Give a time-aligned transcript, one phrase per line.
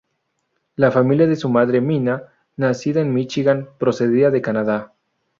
[0.77, 2.23] Los familia de su madre, Mina,
[2.57, 4.93] nacida en Michigan, procedía de Canadá.